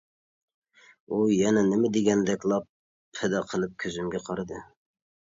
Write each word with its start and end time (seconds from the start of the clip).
ئۇ 1.09 1.17
يەنە 1.33 1.61
نېمە، 1.67 1.91
دېگەندەك 1.97 2.47
لاپپىدە 2.51 3.41
قىلىپ 3.51 3.75
كۆزۈمگە 3.85 4.23
قارىدى. 4.31 4.63